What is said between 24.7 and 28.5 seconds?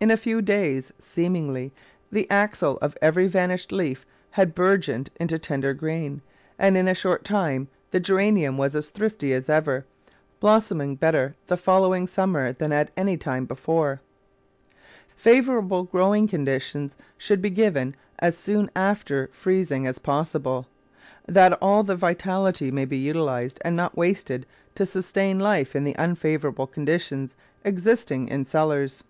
to sustain life in the unfavourable conditions existing in